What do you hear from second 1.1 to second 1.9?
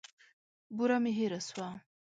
هېره سوه.